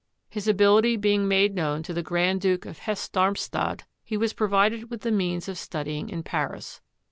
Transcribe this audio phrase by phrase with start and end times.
[0.31, 4.89] His ability being made known to the Grand Duke of Hesse Darmstadt, he was provided
[4.89, 6.81] with the means of studying in Paris.